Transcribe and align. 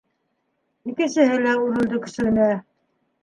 Икенсеһе 0.93 1.35
лә 1.43 1.53
үрелде 1.65 2.01
көсөгөнә. 2.07 2.47